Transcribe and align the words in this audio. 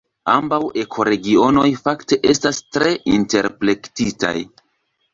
Ambaŭ 0.35 0.57
ekoregionoj 0.83 1.67
fakte 1.83 2.21
estas 2.33 2.65
tre 2.79 2.91
interplektitaj. 3.21 4.39